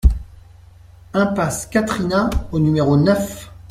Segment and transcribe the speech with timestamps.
[1.13, 3.51] Impasse Quatrina au numéro neuf